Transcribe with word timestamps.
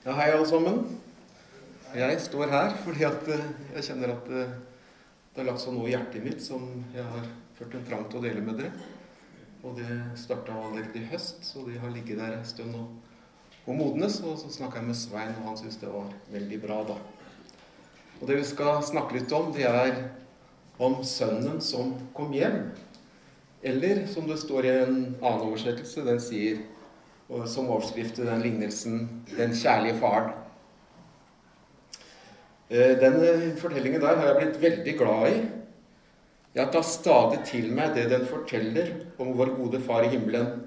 Ja, 0.00 0.14
hei, 0.16 0.30
alle 0.32 0.46
sammen. 0.48 0.78
Jeg 1.92 2.20
står 2.24 2.48
her 2.48 2.70
fordi 2.80 3.02
at 3.04 3.26
eh, 3.28 3.42
jeg 3.74 3.84
kjenner 3.90 4.14
at 4.14 4.30
eh, 4.32 4.54
det 5.34 5.42
har 5.42 5.46
lagt 5.50 5.60
seg 5.60 5.74
noe 5.76 5.90
i 5.90 5.92
hjertet 5.92 6.24
mitt 6.24 6.40
som 6.40 6.62
jeg 6.94 7.04
har 7.04 7.26
ført 7.58 7.76
en 7.76 7.84
trang 7.84 8.06
til 8.08 8.16
å 8.16 8.22
dele 8.24 8.40
med 8.46 8.62
dere. 8.62 8.70
Og 9.60 9.76
det 9.76 9.98
starta 10.16 10.56
allerede 10.56 10.96
i 11.02 11.10
høst, 11.10 11.44
så 11.44 11.66
det 11.66 11.76
har 11.82 11.92
ligget 11.92 12.16
der 12.16 12.38
en 12.38 12.48
stund 12.48 12.78
og, 12.80 12.96
og 13.66 13.76
modnes. 13.76 14.16
Og 14.24 14.40
så 14.40 14.48
snakka 14.56 14.80
jeg 14.80 14.88
med 14.88 15.00
Svein, 15.02 15.36
og 15.36 15.50
han 15.50 15.60
syntes 15.60 15.76
det 15.84 15.92
var 15.92 16.08
veldig 16.32 16.62
bra, 16.64 16.80
da. 16.94 16.96
Og 18.22 18.24
det 18.24 18.40
vi 18.40 18.48
skal 18.54 18.80
snakke 18.80 19.18
litt 19.18 19.36
om, 19.36 19.52
det 19.52 19.68
er 19.68 20.00
om 20.80 21.02
sønnen 21.04 21.60
som 21.60 21.92
kom 22.16 22.32
hjem. 22.32 22.70
Eller 23.60 24.06
som 24.08 24.24
det 24.32 24.40
står 24.40 24.64
i 24.64 24.76
en 24.78 25.00
annen 25.20 25.48
oversettelse, 25.50 26.08
den 26.08 26.24
sier 26.24 26.64
og 27.30 27.46
som 27.48 27.70
overskrift 27.70 28.16
til 28.18 28.26
den 28.26 28.42
lignelsen 28.42 29.24
'Den 29.36 29.54
kjærlige 29.54 30.00
faren'. 30.00 30.32
Den 32.70 33.56
fortellingen 33.56 34.00
der 34.00 34.16
har 34.16 34.26
jeg 34.26 34.36
blitt 34.36 34.62
veldig 34.62 34.98
glad 34.98 35.32
i. 35.32 35.48
Jeg 36.54 36.68
tar 36.72 36.82
stadig 36.82 37.44
til 37.46 37.72
meg 37.72 37.94
det 37.94 38.10
den 38.10 38.26
forteller 38.26 38.90
om 39.18 39.38
vår 39.38 39.54
gode 39.56 39.80
far 39.80 40.02
i 40.02 40.08
himmelen. 40.08 40.66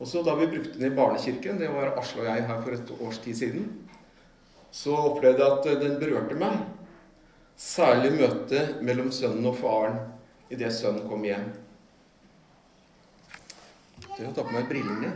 Også 0.00 0.22
da 0.24 0.34
vi 0.34 0.46
brukte 0.46 0.78
den 0.78 0.92
i 0.92 0.96
barnekirken, 0.96 1.58
det 1.60 1.68
var 1.68 1.98
Asle 1.98 2.20
og 2.20 2.26
jeg 2.26 2.46
her 2.46 2.62
for 2.62 2.70
et 2.70 2.92
års 3.00 3.18
tid 3.18 3.34
siden, 3.34 3.66
så 4.70 4.94
opplevde 4.96 5.44
jeg 5.44 5.58
at 5.58 5.82
den 5.82 5.98
berørte 6.00 6.34
meg. 6.34 6.62
Særlig 7.56 8.12
møtet 8.12 8.82
mellom 8.82 9.10
sønnen 9.12 9.46
og 9.46 9.56
faren 9.56 9.98
idet 10.50 10.72
sønnen 10.72 11.08
kom 11.08 11.22
hjem. 11.24 11.50
Jeg 14.20 14.28
har 14.28 14.34
tatt 14.36 14.50
på 14.50 14.52
meg 14.52 14.66
brillene. 14.68 15.10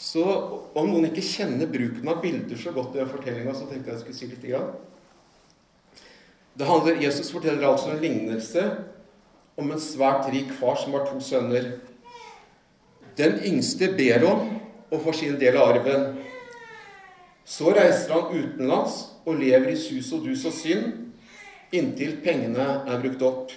Så 0.00 0.24
om 0.74 0.88
noen 0.90 1.06
ikke 1.10 1.22
kjenner 1.22 1.68
bruken 1.70 2.08
av 2.10 2.18
bilder 2.24 2.58
så 2.58 2.72
godt 2.74 2.96
i 2.96 2.98
den 2.98 3.10
fortellinga, 3.12 3.54
så 3.54 3.68
tenkte 3.68 3.92
jeg 3.92 3.94
jeg 3.94 4.02
skulle 4.02 4.18
si 4.18 4.30
litt. 4.32 4.46
Grann. 4.50 4.72
Det 6.58 6.66
handler, 6.66 6.98
Jesus 7.04 7.30
forteller 7.30 7.68
altså 7.68 7.92
en 7.92 8.02
lignelse 8.02 8.64
om 9.60 9.70
en 9.70 9.82
svært 9.82 10.26
rik 10.34 10.50
far 10.58 10.74
som 10.80 10.96
har 10.98 11.06
to 11.06 11.22
sønner. 11.22 11.70
Den 13.20 13.38
yngste 13.46 13.92
ber 13.94 14.26
om 14.26 14.42
å 14.90 14.98
få 15.04 15.14
sin 15.14 15.38
del 15.38 15.60
av 15.60 15.76
arven. 15.76 16.10
Så 17.46 17.70
reiser 17.76 18.16
han 18.16 18.34
utenlands 18.34 19.04
og 19.22 19.38
lever 19.38 19.70
i 19.70 19.78
sus 19.78 20.10
og 20.16 20.26
dus 20.26 20.42
og 20.50 20.56
synd 20.58 21.10
inntil 21.76 22.16
pengene 22.24 22.66
er 22.88 23.02
brukt 23.04 23.22
opp. 23.22 23.52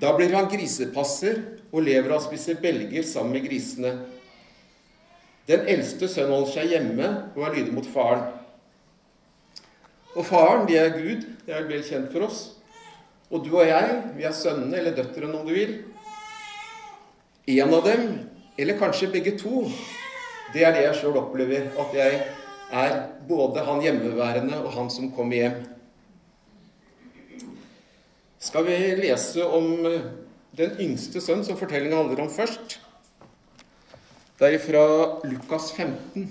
Da 0.00 0.12
blir 0.16 0.34
han 0.36 0.50
grisepasser 0.52 1.40
og 1.72 1.84
lever 1.86 2.12
av 2.12 2.20
å 2.20 2.26
spise 2.26 2.56
belger 2.60 3.04
sammen 3.06 3.38
med 3.38 3.46
grisene. 3.48 3.92
Den 5.48 5.68
eldste 5.70 6.08
sønnen 6.10 6.34
holder 6.34 6.52
seg 6.52 6.74
hjemme 6.74 7.10
og 7.36 7.46
er 7.46 7.56
lydig 7.56 7.74
mot 7.76 7.88
faren. 7.88 8.26
Og 10.16 10.24
faren, 10.26 10.64
det 10.68 10.78
er 10.80 10.96
Gud. 10.96 11.26
Det 11.46 11.54
er 11.54 11.68
vel 11.68 11.84
kjent 11.86 12.10
for 12.12 12.26
oss. 12.26 12.40
Og 13.30 13.44
du 13.44 13.52
og 13.56 13.66
jeg, 13.66 14.00
vi 14.16 14.24
er 14.26 14.34
sønnene 14.36 14.78
eller 14.80 14.96
døtrene, 14.96 15.36
om 15.38 15.46
du 15.46 15.52
vil. 15.54 15.76
En 17.56 17.74
av 17.74 17.84
dem, 17.86 18.08
eller 18.58 18.78
kanskje 18.80 19.10
begge 19.12 19.36
to, 19.38 19.66
det 20.54 20.64
er 20.64 20.74
det 20.74 20.84
jeg 20.86 21.00
sjøl 21.00 21.20
opplever. 21.20 21.68
At 21.78 21.94
jeg 21.94 22.20
er 22.72 22.96
både 23.28 23.64
han 23.66 23.82
hjemmeværende 23.84 24.60
og 24.64 24.72
han 24.76 24.90
som 24.92 25.12
kommer 25.14 25.40
hjem. 25.40 25.58
Skal 28.46 28.66
vi 28.66 28.76
lese 29.00 29.42
om 29.42 29.72
den 30.56 30.76
yngste 30.78 31.18
sønn, 31.20 31.42
som 31.44 31.56
fortellinga 31.58 31.98
handler 31.98 32.20
om 32.22 32.30
først? 32.30 32.76
Det 34.38 34.50
er 34.52 34.60
fra 34.62 34.82
Lukas 35.26 35.72
15, 35.74 36.28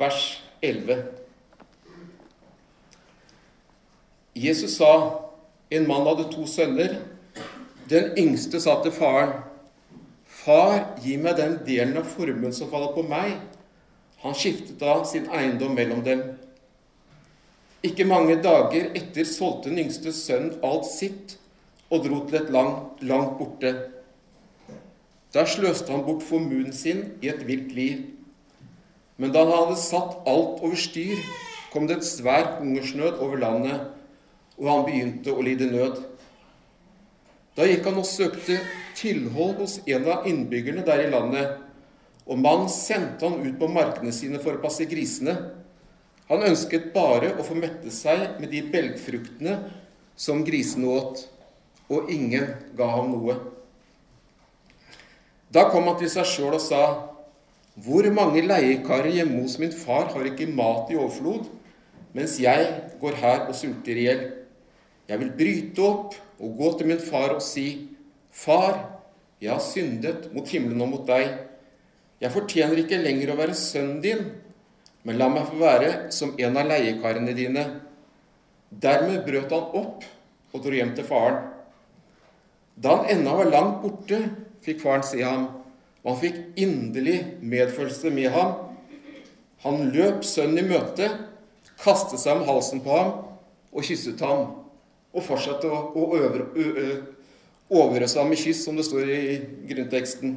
vers 0.00 0.22
11. 0.62 0.96
Jesus 4.34 4.78
sa 4.78 4.92
en 5.70 5.88
mann 5.90 6.08
hadde 6.08 6.30
to 6.32 6.46
sønner. 6.48 6.96
Den 7.90 8.16
yngste 8.16 8.60
sa 8.60 8.78
til 8.82 8.94
faren, 8.96 9.42
'Far, 10.26 10.96
gi 11.04 11.16
meg 11.16 11.36
den 11.36 11.58
delen 11.66 11.96
av 12.00 12.08
formuen 12.08 12.52
som 12.52 12.70
faller 12.70 12.94
på 12.94 13.02
meg.' 13.02 13.36
Han 14.24 14.34
skiftet 14.34 14.80
da 14.80 15.04
sin 15.04 15.28
eiendom 15.28 15.74
mellom 15.74 16.00
dem. 16.04 16.22
Ikke 17.82 18.06
mange 18.06 18.36
dager 18.42 18.92
etter 18.94 19.26
solgte 19.26 19.70
den 19.70 19.82
yngste 19.82 20.12
sønnen 20.14 20.60
alt 20.62 20.86
sitt 20.86 21.36
og 21.90 22.04
dro 22.06 22.20
til 22.28 22.38
et 22.38 22.52
land 22.54 23.02
langt 23.02 23.34
borte. 23.40 23.72
Der 25.34 25.48
sløste 25.48 25.90
han 25.90 26.04
bort 26.06 26.22
formuen 26.22 26.72
sin 26.76 27.04
i 27.24 27.30
et 27.32 27.42
vilt 27.48 27.72
liv. 27.74 28.04
Men 29.16 29.32
da 29.32 29.42
han 29.44 29.52
hadde 29.54 29.80
satt 29.80 30.20
alt 30.28 30.62
over 30.62 30.78
styr, 30.78 31.18
kom 31.72 31.88
det 31.88 31.98
et 31.98 32.06
svær 32.06 32.58
hungersnød 32.58 33.18
over 33.18 33.40
landet, 33.40 33.88
og 34.60 34.68
han 34.68 34.86
begynte 34.86 35.32
å 35.32 35.44
lide 35.44 35.70
nød. 35.72 35.98
Da 37.56 37.66
gikk 37.68 37.88
han 37.88 38.00
og 38.00 38.08
søkte 38.08 38.60
tilhold 38.96 39.58
hos 39.60 39.78
en 39.86 40.06
av 40.08 40.28
innbyggerne 40.28 40.84
der 40.86 41.04
i 41.06 41.10
landet, 41.12 41.58
og 42.28 42.38
mannen 42.38 42.70
sendte 42.70 43.26
han 43.26 43.42
ut 43.42 43.58
på 43.58 43.68
markene 43.72 44.12
sine 44.14 44.40
for 44.40 44.56
å 44.56 44.62
passe 44.62 44.86
grisene. 44.88 45.34
Han 46.30 46.44
ønsket 46.46 46.92
bare 46.94 47.32
å 47.36 47.44
få 47.46 47.56
mette 47.58 47.90
seg 47.92 48.38
med 48.40 48.52
de 48.52 48.62
belgfruktene 48.72 49.56
som 50.16 50.44
grisene 50.46 50.90
åt, 50.92 51.24
og 51.92 52.10
ingen 52.12 52.46
ga 52.78 52.88
ham 52.94 53.10
noe. 53.12 53.36
Da 55.52 55.66
kom 55.68 55.88
han 55.90 55.98
til 56.00 56.10
seg 56.12 56.28
sjøl 56.28 56.56
og 56.56 56.62
sa, 56.64 56.84
Hvor 57.72 58.04
mange 58.12 58.42
leiekarer 58.44 59.14
hjemme 59.16 59.42
hos 59.42 59.58
min 59.60 59.72
far 59.72 60.10
har 60.12 60.26
ikke 60.28 60.50
mat 60.52 60.90
i 60.92 60.96
overflod, 60.96 61.46
mens 62.12 62.36
jeg 62.40 62.66
går 63.00 63.16
her 63.20 63.46
og 63.48 63.56
sulter 63.56 63.96
i 63.96 64.06
hjel? 64.06 64.22
Jeg 65.08 65.20
vil 65.20 65.32
bryte 65.36 65.84
opp 65.84 66.16
og 66.38 66.58
gå 66.58 66.72
til 66.78 66.90
min 66.92 67.00
far 67.00 67.36
og 67.36 67.42
si, 67.44 67.88
Far, 68.32 68.78
jeg 69.42 69.50
har 69.52 69.60
syndet 69.60 70.30
mot 70.32 70.48
himmelen 70.48 70.80
og 70.84 70.88
mot 70.94 71.08
deg. 71.08 71.34
Jeg 72.22 72.32
fortjener 72.32 72.78
ikke 72.80 73.00
lenger 73.02 73.32
å 73.32 73.36
være 73.36 73.56
sønnen 73.58 73.98
din, 74.04 74.22
men 75.02 75.18
la 75.18 75.28
meg 75.30 75.48
få 75.50 75.58
være 75.60 75.92
som 76.14 76.34
en 76.38 76.58
av 76.58 76.68
leiekarene 76.70 77.34
dine. 77.36 77.64
Dermed 78.70 79.24
brøt 79.26 79.52
han 79.52 79.74
opp 79.80 80.06
og 80.52 80.62
dro 80.62 80.74
hjem 80.76 80.94
til 80.96 81.06
faren. 81.08 81.40
Da 82.76 82.96
han 82.96 83.10
ennå 83.12 83.34
var 83.40 83.50
langt 83.50 83.82
borte, 83.82 84.20
fikk 84.64 84.80
faren 84.84 85.04
se 85.04 85.20
ham, 85.22 85.48
og 86.02 86.14
han 86.14 86.20
fikk 86.22 86.38
inderlig 86.60 87.18
medfølelse 87.42 88.12
med 88.14 88.30
ham. 88.34 88.54
Han 89.66 89.90
løp 89.94 90.24
sønnen 90.26 90.62
i 90.62 90.68
møte, 90.70 91.10
kastet 91.82 92.22
seg 92.22 92.38
om 92.38 92.46
halsen 92.48 92.82
på 92.82 92.94
ham 92.94 93.12
og 93.72 93.86
kysset 93.86 94.22
ham, 94.22 94.48
og 95.12 95.24
fortsatte 95.26 95.68
å, 95.68 95.82
å 95.92 96.06
overøse 97.72 98.20
ham 98.20 98.30
med 98.32 98.40
kyss, 98.40 98.64
som 98.66 98.78
det 98.78 98.86
står 98.86 99.10
i 99.12 99.22
grunnteksten. 99.68 100.34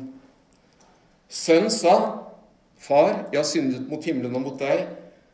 Sønnen 1.32 1.74
sa, 1.74 1.96
'Far, 2.78 3.30
jeg 3.32 3.40
har 3.40 3.48
syndet 3.48 3.88
mot 3.90 4.04
himmelen 4.04 4.36
og 4.36 4.42
mot 4.42 4.60
deg. 4.60 4.88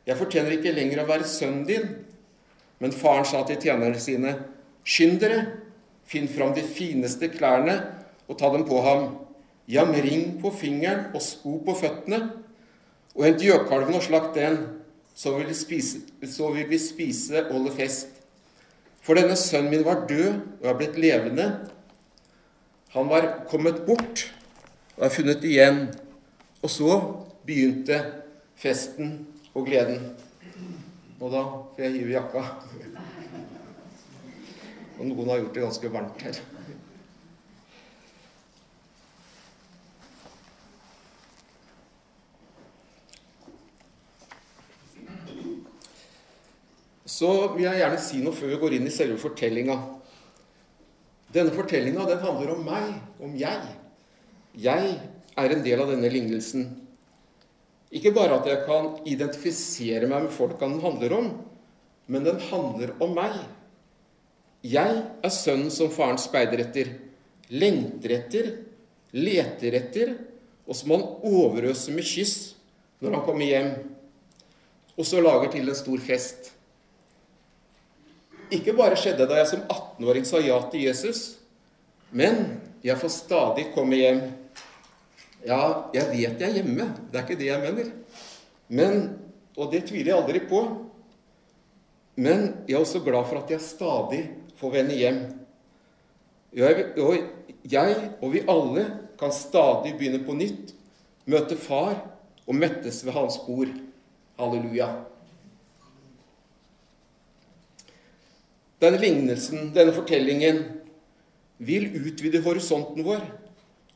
Jeg 0.08 0.18
fortjener 0.18 0.56
ikke 0.56 0.76
lenger 0.76 1.04
å 1.04 1.10
være 1.10 1.28
sønnen 1.28 1.66
din.' 1.68 1.90
Men 2.82 2.92
faren 2.92 3.26
sa 3.26 3.44
til 3.46 3.60
tjenerne 3.62 4.00
sine, 4.00 4.36
'Skynd 4.84 5.20
dere, 5.22 5.42
finn 6.06 6.28
fram 6.28 6.54
de 6.56 6.64
fineste 6.66 7.30
klærne 7.30 7.78
og 8.28 8.38
ta 8.40 8.50
dem 8.54 8.66
på 8.68 8.82
ham. 8.82 9.10
Gi 9.68 9.78
ham 9.78 9.94
ring 9.94 10.42
på 10.42 10.52
fingeren 10.52 11.12
og 11.16 11.22
sko 11.22 11.60
på 11.66 11.76
føttene, 11.78 12.22
og 13.16 13.26
hent 13.26 13.44
gjøkalven 13.44 13.96
og 13.96 14.04
slakt 14.04 14.36
den, 14.36 14.58
så 15.16 15.36
vil, 15.38 15.48
vi 15.48 15.56
spise, 15.56 16.02
så 16.28 16.50
vil 16.56 16.70
vi 16.70 16.80
spise 16.80 17.46
og 17.46 17.54
holde 17.58 17.74
fest. 17.76 18.08
For 19.02 19.18
denne 19.18 19.36
sønnen 19.36 19.72
min 19.74 19.86
var 19.86 20.06
død 20.10 20.62
og 20.62 20.68
er 20.70 20.78
blitt 20.80 20.98
levende. 21.02 21.48
Han 22.96 23.10
var 23.10 23.44
kommet 23.50 23.84
bort 23.88 24.28
og 24.98 25.06
er 25.08 25.14
funnet 25.14 25.46
igjen. 25.48 25.84
Og 26.62 26.70
så 26.70 26.98
begynte 27.52 28.00
festen 28.60 29.18
og 29.52 29.68
gleden. 29.68 30.14
Og 31.20 31.30
da 31.34 31.44
får 31.76 31.86
jeg 31.86 31.98
hive 32.00 32.16
jakka. 32.16 32.46
Og 34.98 35.08
noen 35.10 35.30
har 35.32 35.42
gjort 35.42 35.56
det 35.58 35.66
ganske 35.66 35.92
varmt 35.94 36.24
her. 36.26 36.40
Så 47.12 47.32
vil 47.54 47.68
jeg 47.68 47.82
gjerne 47.82 48.02
si 48.02 48.22
noe 48.24 48.34
før 48.34 48.54
vi 48.54 48.62
går 48.62 48.76
inn 48.78 48.88
i 48.90 48.94
selve 48.94 49.20
fortellinga. 49.22 49.76
Denne 51.36 51.54
fortellinga 51.54 52.08
den 52.08 52.24
handler 52.24 52.56
om 52.56 52.64
meg, 52.66 52.96
om 53.22 53.36
jeg. 53.38 53.76
Jeg 54.58 54.96
er 55.38 55.54
en 55.54 55.62
del 55.66 55.84
av 55.84 55.92
denne 55.94 56.10
lignelsen. 56.12 56.66
Ikke 57.92 58.14
bare 58.16 58.38
at 58.40 58.48
jeg 58.48 58.64
kan 58.68 58.94
identifisere 59.10 60.08
meg 60.08 60.28
med 60.28 60.36
folka 60.36 60.68
den 60.68 60.80
handler 60.84 61.16
om, 61.18 61.32
men 62.08 62.24
den 62.28 62.40
handler 62.48 62.94
om 63.04 63.16
meg. 63.18 63.36
Jeg 64.64 65.02
er 65.24 65.34
sønnen 65.34 65.72
som 65.74 65.92
faren 65.92 66.20
speider 66.22 66.64
etter, 66.64 66.94
lengter 67.52 68.16
etter, 68.16 68.52
leter 69.12 69.76
etter, 69.80 70.14
og 70.68 70.78
som 70.78 70.94
han 70.96 71.04
overøser 71.28 71.96
med 71.96 72.08
kyss 72.08 72.54
når 73.02 73.18
han 73.18 73.26
kommer 73.26 73.50
hjem, 73.50 73.72
og 74.96 75.08
så 75.08 75.22
lager 75.24 75.52
til 75.52 75.68
en 75.68 75.78
stor 75.78 76.04
fest. 76.06 76.52
Ikke 78.52 78.76
bare 78.78 79.00
skjedde 79.00 79.28
da 79.28 79.40
jeg 79.40 79.50
som 79.50 79.64
18-åring 79.66 80.28
sa 80.28 80.40
ja 80.44 80.60
til 80.72 80.86
Jesus, 80.86 81.40
men 82.12 82.60
jeg 82.84 83.00
får 83.00 83.14
stadig 83.16 83.70
komme 83.76 84.00
hjem. 84.00 84.22
Ja, 85.48 85.90
jeg 85.96 86.06
vet 86.12 86.42
jeg 86.42 86.50
er 86.50 86.58
hjemme, 86.60 86.86
det 87.10 87.18
er 87.18 87.26
ikke 87.26 87.40
det 87.40 87.50
jeg 87.50 87.64
mener. 87.64 87.92
Men, 88.70 89.00
og 89.58 89.72
det 89.74 89.86
tviler 89.90 90.14
jeg 90.14 90.22
aldri 90.22 90.42
på, 90.50 90.62
men 92.22 92.44
jeg 92.68 92.76
er 92.76 92.84
også 92.84 93.02
glad 93.02 93.26
for 93.30 93.42
at 93.42 93.50
jeg 93.50 93.64
stadig 93.64 94.22
får 94.60 94.74
vende 94.76 94.98
hjem. 95.00 95.22
Jeg, 96.54 96.86
og 97.00 97.16
jeg 97.72 97.96
og 98.20 98.34
vi 98.34 98.44
alle 98.52 98.86
kan 99.20 99.34
stadig 99.34 99.96
begynne 99.98 100.22
på 100.26 100.36
nytt, 100.38 100.76
møte 101.26 101.58
far 101.58 101.96
og 102.46 102.58
mettes 102.58 103.02
ved 103.06 103.16
hans 103.16 103.40
bord. 103.46 103.72
Halleluja. 104.38 104.90
Denne 108.82 108.98
lignelsen, 108.98 109.70
denne 109.76 109.94
fortellingen, 109.94 110.64
vil 111.62 111.92
utvide 112.02 112.42
horisonten 112.42 113.06
vår 113.06 113.22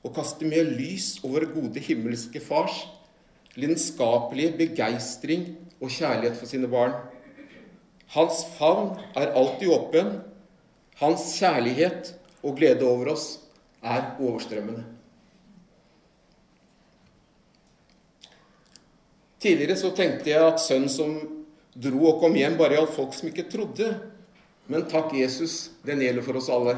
og 0.06 0.14
kaste 0.14 0.46
mer 0.46 0.68
lys 0.78 1.16
over 1.26 1.48
gode 1.50 1.82
himmelske 1.82 2.40
fars 2.44 2.84
lidenskapelige 3.56 4.54
begeistring 4.60 5.48
og 5.80 5.92
kjærlighet 5.92 6.38
for 6.38 6.50
sine 6.50 6.68
barn. 6.72 6.96
Hans 8.16 8.44
favn 8.58 8.96
er 9.16 9.34
alltid 9.36 9.72
åpen. 9.72 10.12
Hans 11.00 11.32
kjærlighet 11.40 12.14
og 12.44 12.58
glede 12.60 12.86
over 12.88 13.14
oss 13.16 13.40
er 13.84 14.16
overstrømmende. 14.20 14.84
Tidligere 19.40 19.78
så 19.78 19.92
tenkte 19.96 20.32
jeg 20.32 20.42
at 20.42 20.62
sønnen 20.64 20.90
som 20.90 21.18
dro 21.76 22.08
og 22.10 22.22
kom 22.22 22.36
hjem, 22.38 22.56
bare 22.58 22.78
gjaldt 22.78 22.96
folk 22.96 23.14
som 23.14 23.30
ikke 23.30 23.50
trodde. 23.52 23.90
Men 24.72 24.88
takk, 24.90 25.12
Jesus, 25.14 25.70
den 25.86 26.02
gjelder 26.02 26.26
for 26.26 26.40
oss 26.40 26.50
alle. 26.50 26.78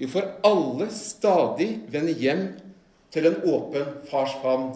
Vi 0.00 0.08
får 0.08 0.30
alle 0.48 0.86
stadig 0.88 1.74
vende 1.92 2.14
hjem 2.16 2.46
til 3.12 3.26
en 3.28 3.42
åpen 3.52 3.98
fars 4.08 4.32
favn. 4.40 4.70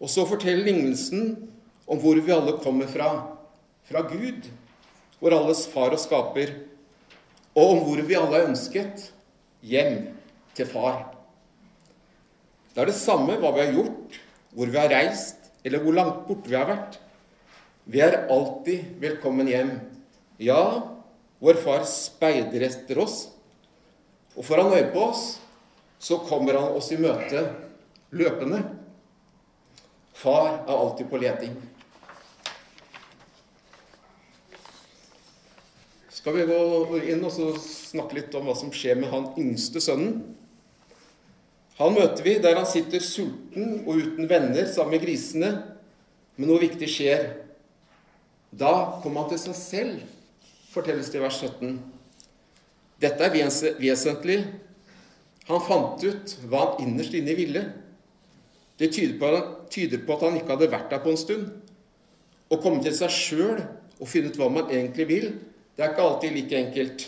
Og 0.00 0.08
så 0.08 0.24
forteller 0.24 0.64
lignelsen 0.64 1.34
om 1.84 2.00
hvor 2.00 2.16
vi 2.16 2.32
alle 2.32 2.54
kommer 2.64 2.88
fra. 2.88 3.10
Fra 3.84 4.00
Gud, 4.08 4.46
vår 5.20 5.36
alles 5.36 5.66
far 5.68 5.92
og 5.92 6.00
skaper. 6.00 6.54
Og 7.52 7.74
om 7.74 7.82
hvor 7.84 8.00
vi 8.08 8.16
alle 8.16 8.40
er 8.40 8.48
ønsket 8.48 9.10
hjem 9.60 10.00
til 10.56 10.70
far. 10.72 11.12
Det 12.72 12.86
er 12.86 12.88
det 12.88 12.96
samme 12.96 13.36
hva 13.36 13.52
vi 13.52 13.66
har 13.66 13.76
gjort, 13.82 14.18
hvor 14.56 14.72
vi 14.72 14.80
har 14.80 14.96
reist, 14.96 15.52
eller 15.60 15.84
hvor 15.84 16.00
langt 16.00 16.24
borte 16.24 16.48
vi 16.48 16.56
har 16.56 16.72
vært. 16.72 16.96
Vi 17.84 18.00
er 18.00 18.22
alltid 18.32 18.96
velkommen 19.04 19.52
hjem 19.52 19.76
ja, 20.40 20.88
vår 21.44 21.60
far 21.60 21.84
speider 21.84 22.64
etter 22.64 23.04
oss, 23.04 23.33
og 24.34 24.44
får 24.44 24.62
han 24.62 24.72
øye 24.74 24.90
på 24.92 25.04
oss, 25.10 25.24
så 25.98 26.18
kommer 26.26 26.58
han 26.58 26.74
oss 26.76 26.90
i 26.92 26.98
møte 27.00 27.44
løpende. 28.14 28.62
Far 30.14 30.64
er 30.66 30.74
alltid 30.74 31.08
på 31.10 31.20
leting. 31.22 31.54
Skal 36.14 36.38
vi 36.38 36.46
gå 36.48 36.98
inn 37.04 37.24
og 37.26 37.58
snakke 37.60 38.16
litt 38.16 38.34
om 38.38 38.46
hva 38.48 38.54
som 38.56 38.72
skjer 38.72 38.96
med 38.96 39.10
han 39.12 39.30
yngste 39.40 39.82
sønnen? 39.84 40.22
Han 41.76 41.96
møter 41.96 42.22
vi 42.22 42.36
der 42.38 42.54
han 42.54 42.68
sitter 42.70 43.02
sulten 43.02 43.80
og 43.82 43.98
uten 43.98 44.28
venner 44.30 44.68
sammen 44.70 44.94
med 44.94 45.02
grisene, 45.02 45.50
men 46.38 46.48
noe 46.48 46.62
viktig 46.62 46.86
skjer. 46.90 47.26
Da 48.54 49.00
kommer 49.02 49.24
han 49.24 49.32
til 49.34 49.42
seg 49.42 49.58
selv 49.58 50.04
fortelles 50.74 51.10
det 51.10 51.20
i 51.20 51.22
vers 51.22 51.40
17. 51.42 51.76
Dette 53.02 53.26
er 53.26 53.34
vesentlig. 53.80 54.38
Han 55.48 55.64
fant 55.64 56.04
ut 56.04 56.36
hva 56.48 56.62
han 56.64 56.86
innerst 56.86 57.16
inne 57.18 57.34
ville. 57.36 57.64
Det 58.78 58.90
tyder 58.94 59.18
på, 59.20 59.30
tyder 59.70 60.02
på, 60.02 60.16
at 60.16 60.26
han 60.26 60.38
ikke 60.38 60.54
hadde 60.54 60.70
vært 60.72 60.90
der 60.90 61.02
på 61.02 61.12
en 61.12 61.20
stund. 61.20 61.50
Å 62.50 62.60
komme 62.62 62.82
til 62.84 62.94
seg 62.96 63.12
sjøl 63.12 63.60
og 64.00 64.08
finne 64.10 64.30
ut 64.30 64.38
hva 64.38 64.48
man 64.52 64.70
egentlig 64.72 65.06
vil, 65.10 65.28
det 65.74 65.82
er 65.82 65.92
ikke 65.92 66.06
alltid 66.06 66.34
like 66.34 66.58
enkelt. 66.58 67.04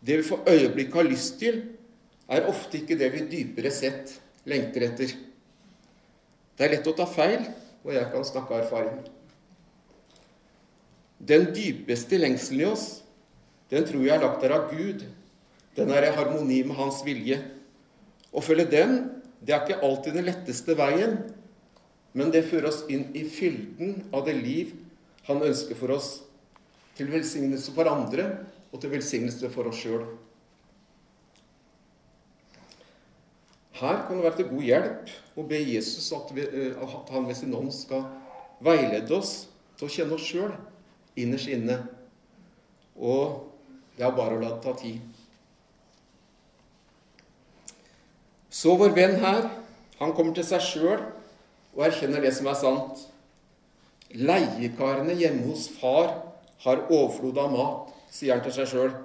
Det 0.00 0.16
vi 0.20 0.24
for 0.24 0.48
øyeblikket 0.48 0.96
har 0.96 1.08
lyst 1.08 1.38
til, 1.40 1.62
er 2.30 2.48
ofte 2.48 2.80
ikke 2.80 2.96
det 2.98 3.10
vi 3.12 3.26
dypere 3.28 3.72
sett 3.74 4.14
lengter 4.48 4.86
etter. 4.86 5.12
Det 6.56 6.66
er 6.66 6.74
lett 6.76 6.88
å 6.88 6.96
ta 6.96 7.06
feil, 7.08 7.42
og 7.84 7.92
jeg 7.94 8.08
kan 8.12 8.26
snakke 8.26 8.54
av 8.54 8.64
erfaring. 8.64 9.00
Den 11.20 11.50
dypeste 11.56 12.20
lengselen 12.20 12.64
i 12.64 12.68
oss, 12.68 12.86
den 13.70 13.86
tror 13.86 14.04
jeg 14.04 14.16
er 14.16 14.22
lagt 14.24 14.42
der 14.42 14.54
av 14.56 14.70
Gud. 14.72 15.04
Den 15.76 15.92
er 15.94 16.08
i 16.08 16.14
harmoni 16.14 16.62
med 16.66 16.76
Hans 16.78 17.04
vilje. 17.06 17.38
Å 18.34 18.42
følge 18.42 18.66
den, 18.70 18.96
det 19.40 19.54
er 19.54 19.62
ikke 19.64 19.82
alltid 19.86 20.18
den 20.18 20.26
letteste 20.26 20.74
veien, 20.78 21.20
men 22.12 22.32
det 22.34 22.48
fører 22.50 22.70
oss 22.72 22.82
inn 22.90 23.06
i 23.14 23.22
fylden 23.30 24.00
av 24.10 24.26
det 24.26 24.34
liv 24.38 24.74
Han 25.28 25.44
ønsker 25.46 25.76
for 25.78 25.92
oss, 25.94 26.24
til 26.96 27.10
velsignelse 27.12 27.70
for 27.76 27.86
andre 27.86 28.24
og 28.72 28.80
til 28.82 28.90
velsignelse 28.90 29.50
for 29.52 29.68
oss 29.70 29.78
sjøl. 29.78 30.06
Her 33.76 34.00
kan 34.06 34.16
det 34.16 34.24
være 34.24 34.38
til 34.40 34.48
god 34.48 34.64
hjelp 34.66 35.12
å 35.38 35.44
be 35.52 35.60
Jesus 35.60 36.08
at, 36.16 36.32
vi, 36.34 36.42
eh, 36.44 36.82
at 36.82 37.12
han 37.14 37.28
ved 37.28 37.38
sin 37.38 37.54
ånd 37.54 37.70
skal 37.72 38.08
veilede 38.64 39.14
oss 39.16 39.46
til 39.78 39.86
å 39.86 39.92
kjenne 39.92 40.16
oss 40.16 40.26
sjøl 40.26 40.56
innerst 41.20 41.52
inne. 41.52 41.78
Og 42.96 43.49
det 44.00 44.06
er 44.08 44.16
bare 44.16 44.38
å 44.38 44.40
la 44.40 44.54
det 44.54 44.62
ta 44.64 44.72
tid. 44.80 45.00
Så 48.48 48.72
vår 48.80 48.94
venn 48.96 49.18
her, 49.20 49.50
han 50.00 50.14
kommer 50.16 50.32
til 50.32 50.46
seg 50.48 50.64
sjøl 50.64 51.02
og 51.74 51.82
erkjenner 51.84 52.24
det 52.24 52.32
som 52.32 52.48
er 52.48 52.56
sant. 52.56 53.02
Leiekarene 54.16 55.18
hjemme 55.20 55.44
hos 55.50 55.68
far 55.76 56.14
har 56.64 56.86
overflod 56.88 57.42
av 57.44 57.52
mat, 57.52 57.92
sier 58.08 58.32
han 58.32 58.42
til 58.46 58.56
seg 58.56 58.72
sjøl. 58.72 58.96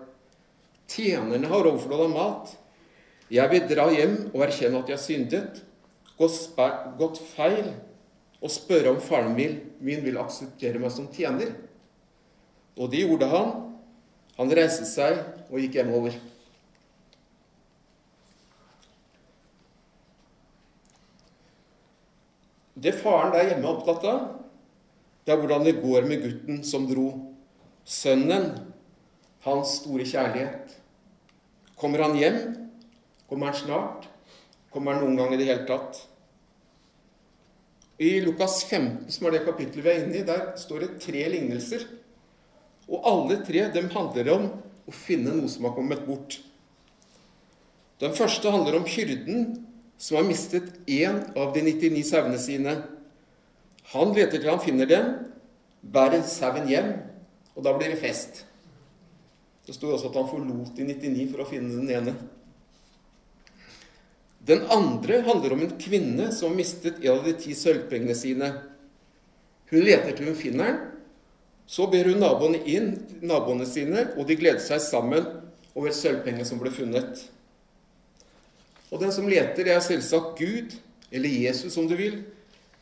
Tjenerne 0.88 1.51
har 1.51 1.68
overflod 1.68 2.07
av 2.07 2.15
mat. 2.15 2.56
Jeg 3.27 3.51
vil 3.51 3.68
dra 3.68 3.89
hjem 3.91 4.18
og 4.31 4.48
erkjenne 4.48 4.79
at 4.79 4.89
jeg 4.93 4.96
har 4.96 5.03
syndet, 5.03 5.62
gått 6.15 7.19
feil, 7.36 7.74
og 8.39 8.51
spørre 8.53 8.96
om 8.96 9.03
faren 9.03 9.36
min 9.36 10.03
vil 10.08 10.24
akseptere 10.24 10.79
meg 10.79 10.96
som 10.96 11.12
tjener. 11.12 11.51
Og 12.79 12.88
det 12.96 13.03
gjorde 13.03 13.34
han. 13.36 13.55
Han 14.36 14.51
reiste 14.51 14.88
seg 14.88 15.22
og 15.48 15.60
gikk 15.62 15.77
hjemover. 15.80 16.15
Det 22.75 22.92
faren 23.00 23.32
der 23.32 23.48
hjemme 23.50 23.63
er 23.63 23.72
opptatt 23.72 24.04
av, 24.12 24.25
det 25.25 25.34
er 25.34 25.39
hvordan 25.42 25.63
det 25.65 25.80
går 25.80 26.06
med 26.06 26.25
gutten 26.25 26.60
som 26.68 26.84
dro. 26.89 27.08
Sønnen, 27.86 28.50
hans 29.46 29.77
store 29.80 30.06
kjærlighet. 30.10 30.75
Kommer 31.80 32.04
han 32.04 32.18
hjem? 32.20 32.42
Kommer 33.30 33.50
han 33.50 33.58
snart? 33.58 34.10
Kommer 34.74 34.94
han 34.94 35.06
noen 35.06 35.18
gang 35.22 35.34
i 35.34 35.39
det 35.39 35.48
hele 35.48 35.65
tatt? 35.70 36.01
I 37.96 38.18
Lukas 38.25 38.60
15, 38.68 39.08
som 39.15 39.27
er 39.30 39.38
det 39.38 39.46
kapittelet 39.46 39.86
vi 39.86 39.92
er 39.94 40.01
inne 40.04 40.20
i, 40.20 40.25
der 40.27 40.50
står 40.60 40.84
det 40.84 40.96
tre 41.06 41.24
lignelser 41.32 41.88
og 42.89 43.08
alle 43.10 43.39
tre 43.46 43.68
dem 43.74 43.89
handler 43.94 44.32
om 44.36 44.50
å 44.86 44.94
finne 44.94 45.34
noe 45.34 45.50
som 45.50 45.65
har 45.65 45.74
kommet 45.77 46.04
bort. 46.06 46.39
Den 48.01 48.13
første 48.15 48.51
handler 48.51 48.77
om 48.77 48.89
hyrden 48.89 49.56
som 49.98 50.20
har 50.20 50.27
mistet 50.27 50.74
én 50.92 51.22
av 51.39 51.54
de 51.56 51.63
99 51.65 52.04
sauene 52.06 52.39
sine. 52.42 52.75
Han 53.94 54.13
leter 54.15 54.42
til 54.42 54.51
han 54.51 54.62
finner 54.63 54.89
den, 54.89 55.12
bærer 55.82 56.25
sauen 56.27 56.68
hjem, 56.70 56.92
og 57.56 57.63
da 57.65 57.74
blir 57.77 57.94
det 57.94 58.01
fest. 58.01 58.44
Det 59.65 59.74
står 59.74 59.96
også 59.96 60.12
at 60.12 60.18
han 60.20 60.30
forlot 60.30 60.74
de 60.77 60.88
99 60.92 61.30
for 61.32 61.42
å 61.42 61.50
finne 61.50 61.80
den 61.80 61.94
ene. 61.96 62.15
Den 64.46 64.68
andre 64.70 65.24
handler 65.25 65.56
om 65.56 65.63
en 65.65 65.77
kvinne 65.82 66.27
som 66.36 66.51
har 66.51 66.60
mistet 66.60 67.00
en 67.01 67.15
av 67.15 67.24
de 67.25 67.34
ti 67.39 67.56
sølvpengene 67.58 68.13
sine. 68.18 68.51
Hun 69.72 69.82
leter 69.82 70.13
til 70.13 70.30
hun 70.30 70.38
finner 70.38 70.70
den, 70.70 70.84
så 71.65 71.88
ber 71.89 72.12
hun 72.12 72.22
naboene 72.22 72.60
inn, 72.69 72.91
naboene 73.25 73.65
sine, 73.65 74.12
og 74.15 74.27
de 74.29 74.38
gleder 74.38 74.62
seg 74.62 74.84
sammen 74.84 75.25
over 75.75 75.93
sølvpengene 75.95 76.45
som 76.45 76.62
ble 76.62 76.72
funnet. 76.74 77.25
Og 78.93 79.01
den 79.01 79.12
som 79.13 79.27
leter, 79.29 79.67
er 79.67 79.81
selvsagt 79.84 80.38
Gud, 80.38 80.75
eller 81.12 81.29
Jesus 81.29 81.77
om 81.81 81.89
du 81.89 81.95
vil. 81.98 82.22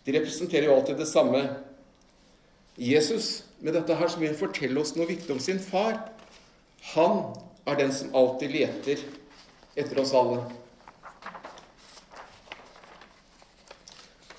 De 0.04 0.16
representerer 0.18 0.68
jo 0.68 0.75
alltid 0.75 1.00
det 1.00 1.08
samme. 1.08 1.46
Jesus, 2.78 3.46
med 3.63 3.78
dette 3.78 3.96
her, 3.96 4.12
som 4.12 4.22
vil 4.22 4.36
fortelle 4.36 4.82
oss 4.82 4.96
noe 4.98 5.08
viktig 5.08 5.32
om 5.32 5.40
sin 5.42 5.62
far. 5.63 6.02
Han 6.92 7.38
er 7.70 7.80
den 7.80 7.96
som 7.96 8.12
alltid 8.20 8.52
leter 8.52 9.06
etter 9.80 10.04
oss 10.04 10.12
alle. 10.18 10.44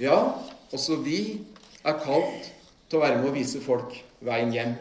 Ja, 0.02 0.18
også 0.74 0.98
vi 1.00 1.20
er 1.86 2.00
kalt 2.02 2.50
til 2.90 2.98
å 2.98 3.04
være 3.06 3.22
med 3.22 3.30
å 3.30 3.36
vise 3.36 3.62
folk 3.62 3.94
veien 4.24 4.52
hjem. 4.54 4.74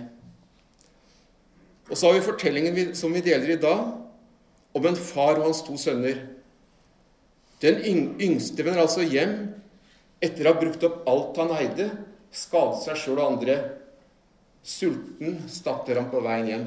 Og 1.90 1.98
så 2.00 2.08
har 2.08 2.16
vi 2.18 2.26
fortellingen 2.26 2.94
som 2.98 3.14
vi 3.14 3.24
deler 3.26 3.54
i 3.54 3.60
dag, 3.62 3.92
om 4.74 4.88
en 4.90 4.98
far 4.98 5.38
og 5.38 5.50
hans 5.50 5.62
to 5.66 5.76
sønner. 5.78 6.24
Den 7.62 7.84
yngste 8.20 8.64
vender 8.66 8.84
altså 8.84 9.06
hjem 9.06 9.36
etter 10.24 10.48
å 10.48 10.54
ha 10.54 10.60
brukt 10.60 10.84
opp 10.88 11.04
alt 11.10 11.38
han 11.42 11.54
eide, 11.60 11.90
skadet 12.34 12.82
seg 12.86 13.00
sjøl 13.00 13.20
og 13.20 13.36
andre. 13.36 13.58
Sulten 14.64 15.42
starter 15.52 16.00
han 16.00 16.10
på 16.12 16.24
veien 16.24 16.50
hjem. 16.50 16.66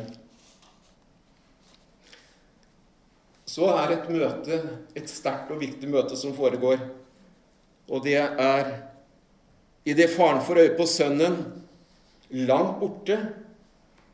Så 3.48 3.70
er 3.72 3.94
et 3.94 4.08
møte, 4.12 4.58
et 4.94 5.08
sterkt 5.08 5.50
og 5.54 5.62
viktig 5.62 5.88
møte 5.88 6.18
som 6.18 6.34
foregår. 6.36 6.82
Og 7.88 8.02
det 8.04 8.18
er 8.20 8.72
idet 9.86 10.10
faren 10.12 10.42
får 10.44 10.60
øye 10.64 10.74
på 10.76 10.86
sønnen 10.90 11.38
langt 12.30 12.80
borte, 12.80 13.18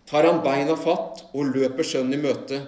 tar 0.09 0.26
han 0.28 0.42
beina 0.45 0.76
fatt 0.76 1.25
og 1.33 1.52
løper 1.54 1.87
sønnen 1.87 2.19
i 2.19 2.23
møte. 2.23 2.61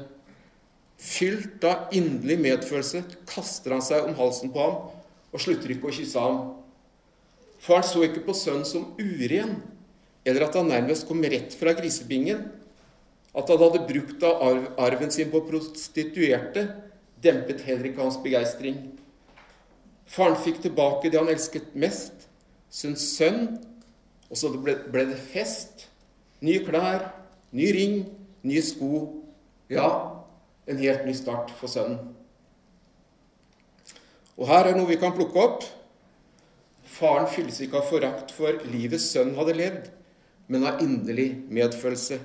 Fylt 1.00 1.64
av 1.66 1.94
inderlig 1.96 2.38
medfølelse 2.40 3.02
kaster 3.28 3.74
han 3.74 3.84
seg 3.84 4.06
om 4.08 4.16
halsen 4.18 4.52
på 4.54 4.62
ham 4.62 4.76
og 5.34 5.42
slutter 5.42 5.74
ikke 5.74 5.90
å 5.90 5.94
kysse 5.94 6.22
ham. 6.22 6.42
Faren 7.64 7.86
så 7.86 8.04
ikke 8.06 8.22
på 8.26 8.36
sønnen 8.36 8.66
som 8.68 8.92
uren, 9.00 9.56
eller 10.24 10.46
at 10.46 10.56
han 10.58 10.70
nærmest 10.70 11.08
kom 11.08 11.22
rett 11.26 11.56
fra 11.58 11.74
grisebingen. 11.76 12.44
At 13.34 13.50
han 13.50 13.58
hadde 13.58 13.86
brukt 13.88 14.22
av 14.24 14.68
arven 14.78 15.10
sin 15.10 15.32
på 15.32 15.42
prostituerte, 15.48 16.68
dempet 17.24 17.64
heller 17.66 17.90
ikke 17.90 18.04
hans 18.04 18.20
begeistring. 18.22 18.78
Faren 20.06 20.38
fikk 20.38 20.60
tilbake 20.62 21.10
det 21.10 21.18
han 21.18 21.32
elsket 21.32 21.72
mest, 21.74 22.28
sin 22.70 22.94
sønn, 23.00 23.56
og 24.30 24.38
så 24.38 24.50
ble, 24.54 24.76
det 24.92 25.20
fest. 25.32 25.86
Nye 26.44 26.64
klær, 26.66 27.08
ny 27.54 27.70
ring, 27.76 27.96
nye 28.44 28.62
sko. 28.64 29.06
Ja, 29.72 29.88
en 30.68 30.80
helt 30.80 31.06
ny 31.06 31.14
start 31.16 31.52
for 31.58 31.70
sønnen. 31.70 32.00
Og 34.34 34.48
her 34.50 34.68
er 34.68 34.76
noe 34.76 34.90
vi 34.90 34.98
kan 35.00 35.14
plukke 35.14 35.40
opp. 35.40 35.64
Faren 36.94 37.28
fylles 37.30 37.60
ikke 37.62 37.80
av 37.80 37.88
forakt 37.90 38.32
for 38.34 38.60
livet 38.70 39.02
sønnen 39.02 39.38
hadde 39.38 39.56
levd, 39.58 39.88
men 40.50 40.66
av 40.68 40.82
inderlig 40.84 41.30
medfølelse. 41.52 42.20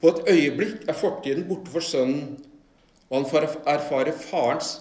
På 0.00 0.12
et 0.12 0.28
øyeblikk 0.32 0.86
er 0.88 0.96
fortiden 0.96 1.46
borte 1.48 1.72
for 1.72 1.84
sønnen, 1.84 2.38
og 3.10 3.16
han 3.18 3.26
får 3.30 3.48
erfare 3.68 4.14
farens 4.16 4.76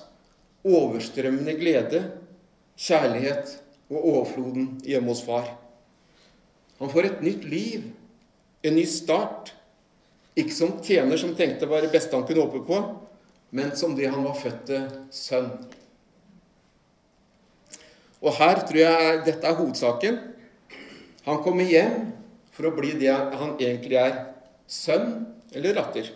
overstrømmende 0.63 1.55
glede, 1.59 2.03
kjærlighet 2.79 3.57
og 3.89 3.97
overfloden 3.97 4.77
hjemme 4.85 5.11
hos 5.11 5.23
far. 5.25 5.49
Han 6.79 6.91
får 6.91 7.09
et 7.09 7.23
nytt 7.23 7.43
liv, 7.47 7.89
en 8.63 8.75
ny 8.75 8.85
start. 8.87 9.53
Ikke 10.39 10.55
som 10.55 10.77
tjener 10.83 11.19
som 11.19 11.35
tenkte 11.35 11.67
var 11.67 11.83
det 11.83 11.91
beste 11.91 12.15
han 12.15 12.25
kunne 12.27 12.45
håpe 12.45 12.63
på, 12.67 12.79
men 13.55 13.73
som 13.75 13.95
det 13.97 14.07
han 14.11 14.23
var 14.23 14.37
født 14.39 14.63
til 14.69 14.87
sønn. 15.11 15.51
Og 18.19 18.35
her 18.35 18.63
tror 18.67 18.79
jeg 18.81 19.19
dette 19.27 19.47
er 19.47 19.57
hovedsaken. 19.59 20.19
Han 21.27 21.43
kommer 21.43 21.67
hjem 21.67 22.09
for 22.55 22.67
å 22.67 22.75
bli 22.75 22.93
det 22.99 23.11
han 23.11 23.55
egentlig 23.59 23.99
er 23.99 24.17
sønn 24.69 25.27
eller 25.55 25.77
datter. 25.79 26.11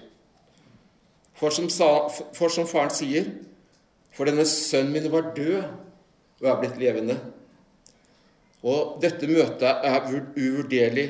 For 1.34 1.52
for 1.52 2.52
som 2.52 2.68
faren 2.70 2.94
sier, 2.94 3.32
for 4.14 4.30
denne 4.30 4.46
sønnen 4.48 4.94
min 4.94 5.12
var 5.12 5.34
død 5.36 5.64
og 6.44 6.50
er 6.50 6.60
blitt 6.62 6.78
levende. 6.80 7.18
Og 8.64 9.00
dette 9.04 9.28
møtet 9.28 9.84
er 9.84 10.06
uvurderlig. 10.08 11.08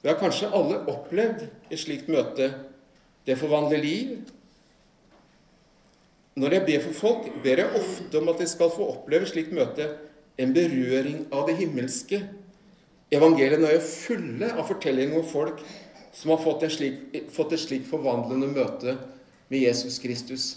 Vi 0.00 0.08
har 0.08 0.20
kanskje 0.20 0.52
alle 0.52 0.80
opplevd 0.88 1.44
et 1.70 1.80
slikt 1.80 2.08
møte. 2.12 2.50
Det 3.24 3.36
forvandler 3.40 3.80
liv. 3.80 4.16
Når 6.36 6.56
jeg 6.56 6.66
ber 6.66 6.82
for 6.88 6.98
folk, 6.98 7.28
ber 7.44 7.62
jeg 7.62 7.78
ofte 7.78 8.18
om 8.18 8.32
at 8.32 8.40
de 8.40 8.48
skal 8.50 8.72
få 8.72 8.88
oppleve 8.96 9.28
et 9.28 9.32
slikt 9.32 9.52
møte, 9.54 9.86
en 10.40 10.52
berøring 10.56 11.28
av 11.32 11.46
det 11.48 11.54
himmelske. 11.60 12.24
Evangeliene 13.14 13.70
er 13.70 13.84
fulle 13.84 14.48
av 14.50 14.66
fortellinger 14.66 15.20
om 15.20 15.28
folk 15.28 15.62
som 16.14 16.32
har 16.32 16.42
fått 16.42 16.64
et 16.66 17.62
slikt 17.62 17.88
forvandlende 17.90 18.50
møte 18.50 18.96
med 19.52 19.62
Jesus 19.62 20.00
Kristus. 20.02 20.50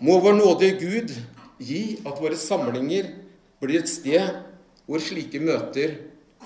Må 0.00 0.20
vår 0.22 0.38
nådige 0.38 0.78
Gud 0.80 1.12
gi 1.60 2.00
at 2.08 2.20
våre 2.20 2.38
samlinger 2.40 3.12
blir 3.60 3.82
et 3.82 3.90
sted 3.90 4.40
hvor 4.88 5.02
slike 5.04 5.40
møter 5.42 5.98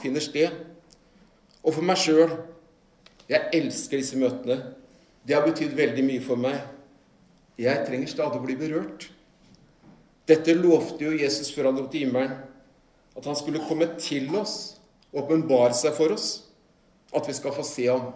finner 0.02 0.22
sted. 0.24 0.52
Og 1.64 1.76
for 1.76 1.86
meg 1.86 2.00
sjøl 2.00 2.34
jeg 3.30 3.48
elsker 3.56 4.00
disse 4.00 4.18
møtene. 4.20 4.58
Det 5.24 5.36
har 5.36 5.46
betydd 5.46 5.72
veldig 5.78 6.04
mye 6.04 6.22
for 6.24 6.40
meg. 6.40 6.58
Jeg 7.56 7.86
trenger 7.86 8.10
stadig 8.10 8.40
å 8.40 8.44
bli 8.44 8.56
berørt. 8.58 9.08
Dette 10.28 10.56
lovte 10.56 11.06
jo 11.06 11.14
Jesus 11.16 11.52
før 11.54 11.70
han 11.70 11.78
dro 11.78 11.86
til 11.88 12.06
himmelen, 12.06 12.34
at 13.14 13.26
han 13.28 13.36
skulle 13.38 13.62
komme 13.68 13.86
til 14.00 14.28
oss 14.36 14.76
og 15.12 15.22
åpenbare 15.24 15.76
seg 15.76 15.94
for 15.96 16.12
oss, 16.16 16.48
at 17.14 17.28
vi 17.28 17.36
skal 17.36 17.54
få 17.54 17.64
se 17.64 17.86
ham. 17.86 18.10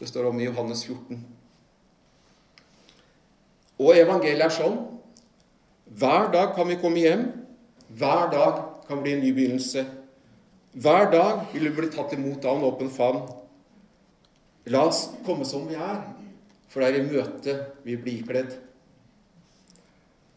Det 0.00 0.08
står 0.08 0.30
om 0.30 0.38
i 0.40 0.46
Johannes 0.46 0.82
14. 0.86 1.20
Og 3.80 3.96
evangeliet 3.96 4.46
er 4.46 4.54
sånn 4.54 4.78
hver 5.90 6.30
dag 6.32 6.54
kan 6.54 6.68
vi 6.68 6.78
komme 6.78 7.02
hjem. 7.02 7.26
Hver 7.88 8.30
dag 8.30 8.62
kan 8.86 9.02
bli 9.02 9.16
en 9.16 9.24
ny 9.24 9.32
begynnelse. 9.34 9.84
Hver 10.72 11.10
dag 11.10 11.46
vil 11.52 11.66
vi 11.66 11.76
bli 11.80 11.90
tatt 11.90 12.12
imot 12.14 12.44
av 12.46 12.58
en 12.58 12.66
åpen 12.68 12.90
favn. 12.94 13.24
La 14.70 14.84
oss 14.86 15.08
komme 15.26 15.46
som 15.48 15.64
vi 15.66 15.74
er, 15.74 16.02
for 16.70 16.82
det 16.82 16.90
er 16.90 16.98
i 17.00 17.06
møte 17.08 17.54
vi 17.82 17.96
blir 17.98 18.20
ikledd. 18.20 18.54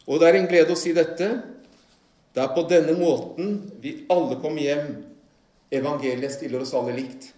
Og 0.10 0.20
det 0.20 0.30
er 0.30 0.40
en 0.40 0.50
glede 0.50 0.74
å 0.74 0.80
si 0.80 0.94
dette. 0.96 1.30
Det 2.34 2.42
er 2.42 2.56
på 2.56 2.66
denne 2.66 2.96
måten 2.98 3.60
vi 3.84 4.00
alle 4.12 4.40
kommer 4.42 4.66
hjem. 4.66 4.90
Evangeliet 5.74 6.34
stiller 6.34 6.66
oss 6.66 6.74
alle 6.78 6.96
likt. 6.98 7.30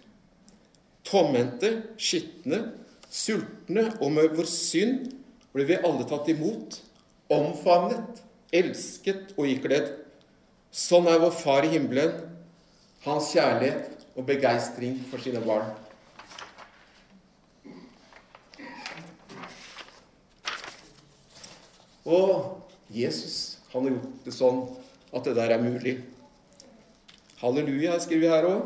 Tomhendte, 1.06 1.92
skitne, 2.00 2.64
sultne 3.12 3.90
og 4.00 4.10
med 4.16 4.32
vår 4.34 4.48
synd 4.50 5.12
blir 5.52 5.68
vi 5.68 5.78
alle 5.78 6.08
tatt 6.08 6.32
imot 6.32 6.80
omfavnet, 7.32 8.22
elsket 8.54 9.34
og 9.36 9.48
ikledd. 9.50 9.90
Sånn 10.70 11.08
er 11.10 11.20
vår 11.22 11.34
Far 11.34 11.66
i 11.66 11.72
himmelen, 11.72 12.14
hans 13.06 13.32
kjærlighet 13.34 14.06
og 14.16 14.26
begeistring 14.28 14.98
for 15.10 15.22
sine 15.22 15.42
barn. 15.44 15.72
Og 22.06 22.62
Jesus 22.94 23.56
han 23.72 23.82
har 23.82 23.96
gjort 23.96 24.24
det 24.24 24.32
sånn 24.32 24.60
at 25.12 25.26
det 25.26 25.34
der 25.36 25.52
er 25.56 25.62
mulig. 25.62 25.96
Halleluja, 27.42 27.98
skriver 28.00 28.22
vi 28.22 28.30
her 28.30 28.46
òg. 28.48 28.60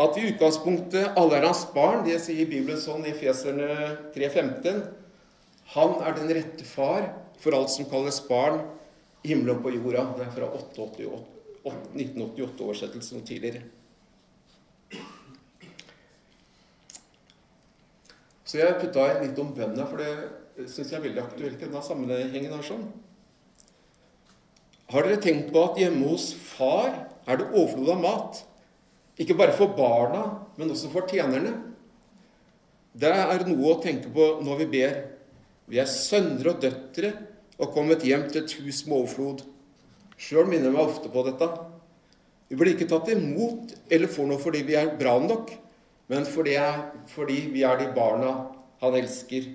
At 0.00 0.14
vi 0.14 0.22
i 0.22 0.30
utgangspunktet 0.30 1.18
alle 1.18 1.40
er 1.40 1.48
hans 1.48 1.64
barn, 1.74 2.04
det 2.06 2.20
sier 2.22 2.48
Bibelen 2.48 2.78
sånn 2.80 3.02
i 3.10 3.14
Feserne 3.16 3.66
3,15. 4.14 4.84
Han 5.74 5.96
er 6.06 6.14
den 6.16 6.32
rette 6.38 6.66
far 6.66 7.10
for 7.40 7.56
alt 7.56 7.70
som 7.72 7.88
kalles 7.90 8.20
barn, 8.28 8.60
himmelen 9.24 9.62
på 9.64 9.72
jorda. 9.74 10.06
Det 10.16 10.24
er 10.26 10.32
fra 10.36 10.48
1988-oversettelsen 11.64 13.20
og 13.20 13.26
tidligere. 13.28 13.62
Så 18.44 18.58
jeg 18.58 18.80
putta 18.80 19.04
inn 19.12 19.28
litt 19.28 19.38
om 19.38 19.52
bønna, 19.54 19.84
for 19.86 19.96
det 20.00 20.66
syns 20.66 20.90
jeg 20.90 20.98
er 20.98 21.04
veldig 21.04 21.22
aktuelt 21.22 21.60
i 21.60 21.66
denne 21.66 21.82
sammenhengen. 21.86 22.52
her 22.56 22.66
sånn. 22.66 22.86
Har 24.90 25.06
dere 25.06 25.22
tenkt 25.22 25.52
på 25.54 25.62
at 25.62 25.78
hjemme 25.78 26.08
hos 26.10 26.32
far 26.34 27.06
er 27.28 27.36
det 27.38 27.52
overflod 27.52 27.92
av 27.94 28.00
mat? 28.02 28.40
Ikke 29.20 29.36
bare 29.38 29.54
for 29.54 29.70
barna, 29.76 30.24
men 30.56 30.72
også 30.72 30.90
for 30.90 31.06
tjenerne. 31.06 31.52
Det 32.90 33.12
er 33.12 33.46
noe 33.46 33.74
å 33.76 33.82
tenke 33.82 34.10
på 34.10 34.40
når 34.42 34.64
vi 34.64 34.66
ber. 34.72 34.96
Vi 35.70 35.78
er 35.78 35.86
sønner 35.86 36.50
og 36.50 36.58
døtre 36.64 37.12
og 37.60 37.72
kommet 37.74 38.04
hjem 38.06 38.26
til 38.30 38.42
et 38.42 38.54
hus 38.58 38.84
med 38.88 38.96
overflod. 39.02 39.44
Sjøl 40.20 40.48
minner 40.48 40.70
jeg 40.70 40.76
meg 40.76 40.86
ofte 40.86 41.12
på 41.12 41.24
dette. 41.26 41.48
Vi 42.50 42.58
blir 42.58 42.74
ikke 42.74 42.88
tatt 42.90 43.10
imot 43.12 43.74
eller 43.92 44.10
får 44.10 44.30
noe 44.30 44.42
fordi 44.42 44.64
vi 44.66 44.76
er 44.80 44.94
bra 44.98 45.18
nok, 45.22 45.52
men 46.10 46.26
fordi, 46.26 46.56
fordi 47.12 47.42
vi 47.54 47.62
er 47.62 47.78
de 47.78 47.90
barna 47.94 48.32
han 48.80 48.96
elsker. 48.98 49.52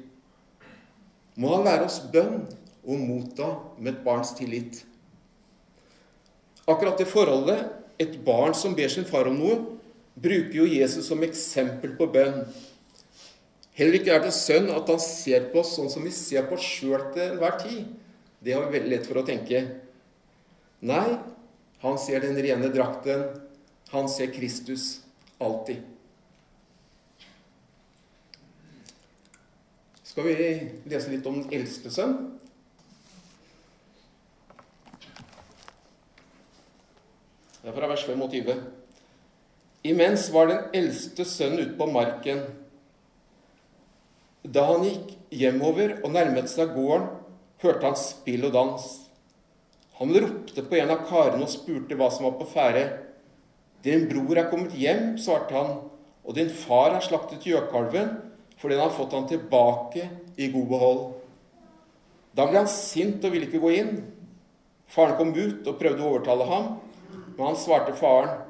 Må 1.36 1.58
han 1.58 1.66
lære 1.68 1.90
oss 1.90 2.00
bønn 2.14 2.46
og 2.86 3.02
motta 3.02 3.50
med 3.80 3.96
et 3.96 4.04
barns 4.06 4.32
tillit. 4.38 4.86
Akkurat 6.66 6.98
det 6.98 7.10
forholdet 7.10 7.66
et 8.02 8.16
barn 8.26 8.56
som 8.58 8.76
ber 8.78 8.90
sin 8.92 9.08
far 9.08 9.28
om 9.30 9.36
noe, 9.38 9.58
bruker 10.16 10.62
jo 10.62 10.70
Jesus 10.70 11.10
som 11.10 11.24
eksempel 11.26 11.98
på 12.00 12.08
bønn. 12.14 12.46
Heller 13.76 13.98
ikke 13.98 14.14
er 14.16 14.22
det 14.24 14.32
sønn 14.32 14.70
at 14.72 14.88
han 14.88 15.02
ser 15.04 15.50
på 15.52 15.60
oss 15.60 15.74
sånn 15.76 15.90
som 15.92 16.06
vi 16.08 16.14
ser 16.16 16.46
på 16.48 16.56
oss 16.56 16.64
sjøl 16.64 17.10
til 17.12 17.26
enhver 17.26 17.58
tid. 17.60 17.82
Det 18.40 18.54
har 18.56 18.68
vi 18.68 18.78
veldig 18.78 18.92
lett 18.94 19.10
for 19.10 19.20
å 19.20 19.26
tenke. 19.28 19.66
Nei, 20.86 21.18
han 21.82 22.00
ser 22.00 22.24
den 22.24 22.40
rene 22.40 22.70
drakten. 22.72 23.28
Han 23.92 24.08
ser 24.12 24.32
Kristus 24.32 25.02
alltid. 25.44 25.84
Skal 30.06 30.30
vi 30.30 30.36
lese 30.88 31.12
litt 31.12 31.26
om 31.28 31.42
den 31.42 31.60
eldste 31.60 31.92
sønn? 31.92 32.16
Det 37.60 37.72
er 37.74 37.76
fra 37.76 37.90
vers 37.92 38.06
25. 38.08 38.62
Imens 39.92 40.30
var 40.32 40.48
den 40.48 40.78
eldste 40.80 41.26
sønnen 41.28 41.66
ute 41.66 41.76
på 41.76 41.90
marken. 41.92 42.46
Da 44.46 44.68
han 44.70 44.84
gikk 44.86 45.16
hjemover 45.34 45.96
og 46.04 46.12
nærmet 46.14 46.52
seg 46.52 46.76
gården, 46.76 47.08
hørte 47.64 47.88
han 47.88 47.98
spill 47.98 48.46
og 48.46 48.54
dans. 48.54 48.86
Han 49.98 50.12
ropte 50.14 50.62
på 50.68 50.78
en 50.78 50.92
av 50.94 51.06
karene 51.10 51.48
og 51.48 51.50
spurte 51.50 51.98
hva 51.98 52.12
som 52.14 52.28
var 52.28 52.36
på 52.38 52.48
ferde. 52.52 52.84
Din 53.86 54.06
bror 54.10 54.38
er 54.38 54.50
kommet 54.52 54.76
hjem, 54.78 55.16
svarte 55.22 55.56
han, 55.56 55.78
og 56.26 56.38
din 56.38 56.52
far 56.52 56.94
har 56.94 57.06
slaktet 57.06 57.46
gjøkalven 57.48 58.18
fordi 58.56 58.78
han 58.78 58.86
har 58.88 58.96
fått 58.96 59.14
han 59.14 59.28
tilbake 59.28 60.06
i 60.40 60.48
god 60.54 60.68
behold. 60.70 61.02
Da 62.36 62.46
ble 62.48 62.62
han 62.62 62.72
sint 62.72 63.24
og 63.26 63.34
ville 63.34 63.50
ikke 63.50 63.62
gå 63.64 63.72
inn. 63.76 63.98
Faren 64.92 65.18
kom 65.20 65.34
ut 65.36 65.68
og 65.68 65.78
prøvde 65.80 66.04
å 66.04 66.12
overtale 66.14 66.48
ham, 66.50 66.70
men 67.36 67.44
han 67.50 67.60
svarte 67.60 67.96
faren, 67.98 68.44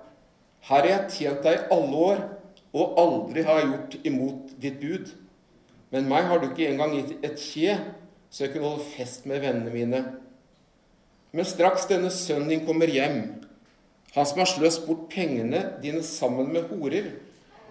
Her 0.65 0.81
har 0.81 0.87
jeg 0.89 1.11
tjent 1.13 1.43
deg 1.45 1.57
i 1.59 1.67
alle 1.73 1.97
år, 2.09 2.21
og 2.73 2.97
aldri 2.97 3.43
har 3.45 3.59
jeg 3.59 3.67
gjort 3.69 4.07
imot 4.09 4.53
ditt 4.61 4.79
bud. 4.81 5.11
Men 5.95 6.09
meg 6.11 6.25
har 6.27 6.41
du 6.41 6.49
ikke 6.49 6.67
engang 6.67 6.91
gitt 6.91 7.23
et 7.23 7.39
kje, 7.39 7.77
så 8.27 8.43
jeg 8.43 8.51
kunne 8.51 8.67
holde 8.67 8.87
fest 8.97 9.23
med 9.31 9.39
vennene 9.39 9.71
mine. 9.71 10.01
Men 11.31 11.47
straks 11.47 11.87
denne 11.87 12.09
sønnen 12.11 12.51
din 12.51 12.65
kommer 12.67 12.91
hjem, 12.91 13.21
han 14.11 14.27
som 14.27 14.41
har 14.41 14.49
sløst 14.51 14.83
bort 14.87 15.07
pengene 15.11 15.61
dine 15.83 16.03
sammen 16.03 16.51
med 16.51 16.67
horer, 16.67 17.13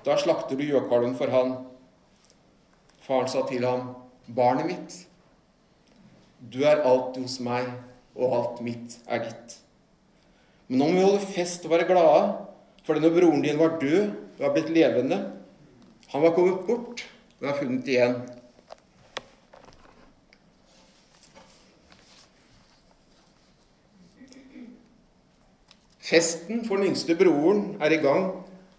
da 0.08 0.16
slakter 0.20 0.56
du 0.56 0.64
gjøkalven 0.64 1.12
for 1.20 1.32
han. 1.36 1.54
Faren 3.04 3.28
sa 3.28 3.44
til 3.48 3.64
ham, 3.68 3.90
Barnet 4.24 4.70
mitt, 4.72 4.98
du 6.40 6.62
er 6.64 6.80
alltid 6.80 7.26
hos 7.26 7.38
meg, 7.44 7.68
og 8.16 8.36
alt 8.40 8.60
mitt 8.64 8.98
er 9.04 9.26
ditt. 9.26 9.58
Men 10.68 10.80
nå 10.80 10.88
må 10.88 10.96
vi 10.96 11.08
holde 11.10 11.32
fest 11.34 11.64
og 11.68 11.76
være 11.76 11.92
glade, 11.92 12.28
for 12.88 12.96
denne 12.96 13.12
broren 13.12 13.44
din 13.44 13.60
var 13.60 13.76
død 13.80 14.14
og 14.38 14.46
er 14.48 14.56
blitt 14.56 14.72
levende. 14.72 15.26
Han 16.12 16.24
var 16.24 16.32
kommet 16.36 16.64
bort 16.64 17.04
og 17.44 17.52
har 17.52 17.60
funnet 17.60 17.88
igjen. 17.92 18.14
Festen 26.04 26.62
for 26.64 26.80
den 26.80 26.92
yngste 26.92 27.16
broren 27.16 27.74
er 27.82 27.94
i 27.96 28.00
gang 28.00 28.30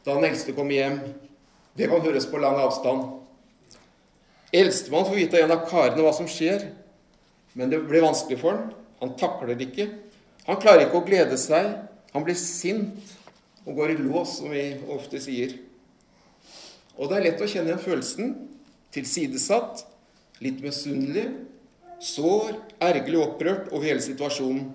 da 0.06 0.14
den 0.14 0.28
eldste 0.28 0.54
kommer 0.58 0.78
hjem. 0.78 1.00
Det 1.76 1.90
kan 1.92 2.02
høres 2.02 2.28
på 2.30 2.40
lang 2.42 2.58
avstand. 2.62 3.06
Eldstemann 4.56 5.08
får 5.10 5.18
vite 5.18 5.38
av 5.40 5.46
en 5.46 5.56
av 5.58 5.66
karene 5.68 6.06
hva 6.06 6.14
som 6.16 6.30
skjer, 6.30 6.70
men 7.58 7.72
det 7.72 7.82
blir 7.90 8.06
vanskelig 8.06 8.38
for 8.40 8.56
han. 8.56 8.70
Han 9.02 9.16
takler 9.20 9.54
det 9.54 9.68
ikke. 9.68 9.90
Han 10.46 10.62
klarer 10.62 10.86
ikke 10.86 11.02
å 11.02 11.08
glede 11.08 11.38
seg. 11.42 11.74
Han 12.14 12.24
blir 12.24 12.38
sint 12.40 13.16
og 13.66 13.76
går 13.82 13.96
i 13.96 14.00
lås, 14.00 14.38
som 14.40 14.54
vi 14.54 14.70
ofte 14.94 15.20
sier. 15.20 15.58
Og 16.96 17.10
det 17.10 17.18
er 17.18 17.26
lett 17.26 17.42
å 17.42 17.50
kjenne 17.50 17.74
igjen 17.74 17.84
følelsen. 17.84 18.36
Tilsidesatt, 18.96 19.84
litt 20.44 20.62
misunnelig, 20.64 21.28
sår, 22.00 22.56
ergerlig 22.84 23.20
opprørt 23.22 23.70
over 23.74 23.88
hele 23.88 24.04
situasjonen. 24.04 24.70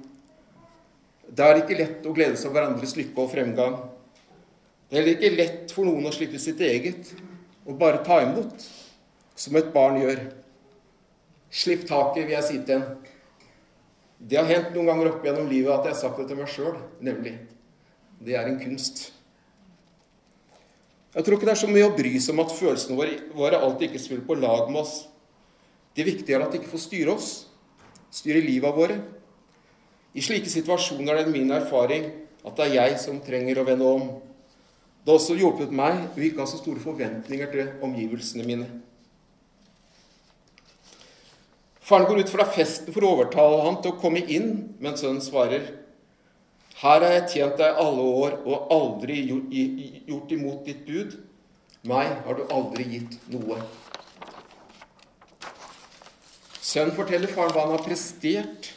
Det 1.30 1.46
er 1.46 1.60
ikke 1.60 1.78
lett 1.78 2.06
å 2.08 2.12
glede 2.14 2.36
seg 2.36 2.50
over 2.50 2.58
hverandres 2.58 2.96
lykke 2.98 3.22
og 3.22 3.32
fremgang. 3.32 3.76
Det 4.90 4.98
er 4.98 5.00
heller 5.00 5.16
ikke 5.16 5.36
lett 5.38 5.72
for 5.74 5.86
noen 5.86 6.08
å 6.08 6.12
slippe 6.14 6.40
sitt 6.42 6.60
eget 6.66 7.12
og 7.62 7.76
bare 7.78 8.02
ta 8.04 8.18
imot, 8.24 8.64
som 9.38 9.56
et 9.56 9.70
barn 9.72 10.00
gjør. 10.00 10.24
Slipp 11.50 11.86
taket, 11.86 12.26
vil 12.26 12.34
jeg 12.34 12.46
si 12.46 12.58
til 12.66 12.80
en. 12.80 12.88
Det 14.20 14.36
har 14.36 14.50
hendt 14.50 14.74
noen 14.74 14.90
ganger 14.90 15.12
opp 15.12 15.24
gjennom 15.24 15.48
livet 15.48 15.72
at 15.72 15.86
jeg 15.88 15.94
har 15.94 16.00
sagt 16.02 16.18
det 16.20 16.26
til 16.28 16.40
meg 16.40 16.50
sjøl, 16.50 16.76
nemlig. 17.00 17.36
Det 18.20 18.36
er 18.36 18.50
en 18.50 18.58
kunst. 18.60 19.06
Jeg 21.10 21.26
tror 21.26 21.36
ikke 21.36 21.48
det 21.48 21.54
er 21.56 21.62
så 21.64 21.70
mye 21.70 21.88
å 21.88 21.94
bry 21.96 22.12
seg 22.22 22.36
om 22.36 22.42
at 22.44 22.52
følelsene 22.54 23.08
våre 23.34 23.58
alltid 23.58 23.88
ikke 23.88 24.02
spiller 24.02 24.26
på 24.28 24.36
lag 24.38 24.68
med 24.70 24.84
oss. 24.84 25.08
Det 25.96 26.06
viktige 26.06 26.36
er 26.38 26.44
at 26.44 26.52
de 26.54 26.60
ikke 26.60 26.70
får 26.70 26.84
styre 26.84 27.16
oss, 27.16 27.30
styre 28.14 28.42
livet 28.44 28.76
våre. 28.76 29.00
I 30.14 30.22
slike 30.22 30.50
situasjoner 30.50 31.18
er 31.18 31.26
det 31.26 31.34
min 31.34 31.50
erfaring 31.54 32.06
at 32.46 32.54
det 32.56 32.68
er 32.68 32.76
jeg 32.76 33.00
som 33.02 33.18
trenger 33.24 33.58
å 33.58 33.66
vende 33.66 33.88
om. 33.90 34.06
Det 35.02 35.10
har 35.10 35.18
også 35.18 35.38
hjulpet 35.38 35.74
meg 35.74 36.14
å 36.14 36.22
ikke 36.22 36.44
ha 36.44 36.48
så 36.48 36.60
store 36.60 36.82
forventninger 36.82 37.50
til 37.50 37.74
omgivelsene 37.82 38.46
mine. 38.46 38.68
Faren 41.90 42.06
går 42.06 42.22
ut 42.22 42.30
fra 42.30 42.46
festen 42.46 42.94
for 42.94 43.02
å 43.02 43.14
overtale 43.16 43.62
ham 43.64 43.80
til 43.82 43.90
å 43.90 43.98
komme 43.98 44.22
inn, 44.30 44.76
men 44.78 44.94
sønnen 44.94 45.24
svarer, 45.24 45.64
Her 46.80 47.02
har 47.04 47.12
jeg 47.12 47.28
tjent 47.34 47.58
deg 47.60 47.76
alle 47.82 48.04
år 48.24 48.38
og 48.48 48.70
aldri 48.72 49.18
gjort 49.28 50.30
imot 50.32 50.64
ditt 50.64 50.86
bud. 50.86 51.18
Meg 51.84 52.12
har 52.24 52.38
du 52.38 52.46
aldri 52.52 52.86
gitt 52.88 53.16
noe. 53.32 53.58
Sønnen 56.60 56.94
forteller 56.96 57.28
faren 57.28 57.52
hva 57.52 57.66
han 57.66 57.74
har 57.74 57.84
prestert. 57.84 58.70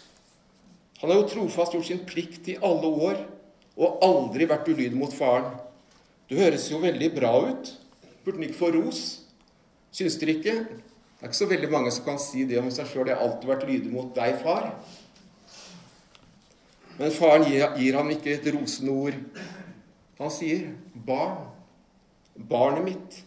Han 0.99 1.11
har 1.11 1.21
jo 1.21 1.29
trofast 1.31 1.75
gjort 1.75 1.87
sin 1.87 2.03
plikt 2.07 2.49
i 2.51 2.57
alle 2.59 2.91
år 3.07 3.21
og 3.79 4.03
aldri 4.03 4.47
vært 4.51 4.67
ulydig 4.67 4.99
mot 4.99 5.13
faren. 5.15 5.53
Du 6.27 6.35
høres 6.39 6.67
jo 6.71 6.81
veldig 6.83 7.09
bra 7.15 7.31
ut. 7.45 7.71
Burde 8.23 8.39
han 8.39 8.47
ikke 8.49 8.59
få 8.59 8.71
ros? 8.75 9.03
Syns 9.95 10.19
dere 10.19 10.35
ikke? 10.39 10.57
Det 10.65 11.23
er 11.23 11.31
ikke 11.31 11.39
så 11.39 11.47
veldig 11.47 11.71
mange 11.71 11.91
som 11.95 12.03
kan 12.07 12.19
si 12.19 12.43
det 12.49 12.59
om 12.59 12.67
seg 12.73 12.89
sjøl. 12.89 13.07
'Jeg 13.07 13.15
har 13.15 13.23
alltid 13.23 13.47
vært 13.47 13.67
lydig 13.69 13.91
mot 13.93 14.11
deg, 14.15 14.39
far'. 14.43 14.73
Men 16.99 17.13
faren 17.13 17.47
gir, 17.49 17.65
gir 17.79 17.97
ham 17.97 18.09
ikke 18.13 18.35
et 18.35 18.49
rosende 18.53 18.93
ord. 18.93 19.19
Han 20.19 20.31
sier, 20.31 20.69
'Barn, 20.93 21.47
barnet 22.37 22.85
mitt, 22.85 23.23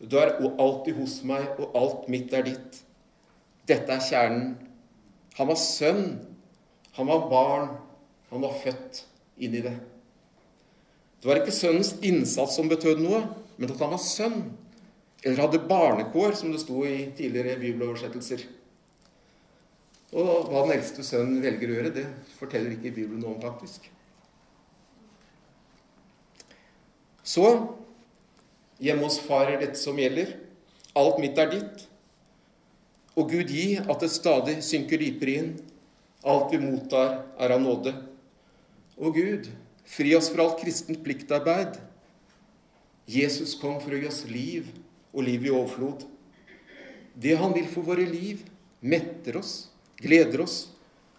du 0.00 0.16
er 0.18 0.36
alltid 0.40 0.96
hos 0.96 1.20
meg, 1.24 1.48
og 1.58 1.76
alt 1.76 2.08
mitt 2.08 2.32
er 2.32 2.46
ditt.' 2.46 2.82
Dette 3.66 3.90
er 3.92 4.00
kjernen. 4.00 4.54
Han 5.36 5.48
var 5.50 5.58
sønn, 5.58 6.04
han 6.96 7.08
var 7.10 7.26
barn, 7.28 7.72
han 8.30 8.44
var 8.44 8.54
født 8.62 9.02
inn 9.42 9.56
i 9.58 9.62
det. 9.64 9.74
Det 11.20 11.28
var 11.28 11.40
ikke 11.40 11.54
sønnens 11.54 11.96
innsats 12.06 12.54
som 12.56 12.70
betød 12.70 13.02
noe, 13.02 13.24
men 13.56 13.72
at 13.72 13.82
han 13.82 13.92
var 13.92 14.02
sønn. 14.02 14.44
Eller 15.24 15.42
hadde 15.42 15.66
barnekår, 15.66 16.36
som 16.38 16.52
det 16.54 16.62
sto 16.62 16.84
i 16.86 17.08
tidligere 17.18 17.58
bibeloversettelser. 17.58 18.44
Og 20.14 20.46
hva 20.50 20.62
den 20.66 20.76
eldste 20.76 21.02
sønnen 21.06 21.42
velger 21.42 21.70
å 21.70 21.76
gjøre, 21.80 21.92
det 21.96 22.06
forteller 22.38 22.76
ikke 22.76 22.94
Bibelen 22.94 23.22
noe 23.24 23.34
om, 23.34 23.42
faktisk. 23.42 23.88
Så 27.26 27.46
hjemme 28.78 29.08
hos 29.08 29.18
far 29.24 29.50
er 29.50 29.58
dette 29.64 29.80
som 29.80 29.98
gjelder. 29.98 30.36
Alt 30.96 31.18
mitt 31.20 31.38
er 31.42 31.50
ditt. 31.50 31.86
Og 33.18 33.32
Gud 33.32 33.50
gi 33.50 33.80
at 33.80 34.02
det 34.02 34.12
stadig 34.12 34.60
synker 34.64 35.02
dypere 35.02 35.36
inn. 35.40 35.52
Alt 36.26 36.52
vi 36.54 36.62
mottar, 36.62 37.24
er 37.38 37.54
av 37.54 37.62
nåde. 37.62 37.92
Og 38.96 39.18
Gud, 39.18 39.50
fri 39.86 40.14
oss 40.16 40.30
fra 40.32 40.46
alt 40.46 40.60
kristent 40.62 41.02
pliktarbeid. 41.04 41.80
Jesus 43.10 43.54
kom 43.58 43.78
for 43.82 43.94
å 43.94 44.00
gi 44.00 44.08
oss 44.08 44.24
liv, 44.30 44.70
og 45.14 45.26
liv 45.26 45.46
i 45.46 45.52
overflod. 45.52 46.04
Det 47.16 47.36
han 47.38 47.54
vil 47.56 47.68
for 47.70 47.86
våre 47.86 48.04
liv, 48.06 48.42
metter 48.80 49.38
oss, 49.40 49.68
gleder 50.02 50.44
oss, 50.44 50.68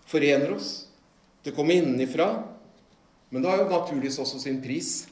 forener 0.06 0.54
oss. 0.56 0.88
Det 1.44 1.54
kommer 1.56 1.80
innenfra, 1.80 2.44
men 3.30 3.42
det 3.42 3.52
har 3.52 3.64
jo 3.64 3.70
naturligvis 3.72 4.20
også 4.20 4.40
sin 4.42 4.62
pris. 4.64 5.08